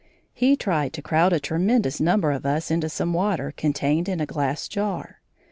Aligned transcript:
He 0.33 0.55
tried 0.55 0.93
to 0.93 1.03
crowd 1.03 1.31
a 1.31 1.39
tremendous 1.39 1.99
number 2.01 2.31
of 2.31 2.43
us 2.43 2.71
into 2.71 2.89
some 2.89 3.13
water 3.13 3.53
contained 3.55 4.09
in 4.09 4.19
a 4.19 4.25
glass 4.25 4.67
jar. 4.67 5.21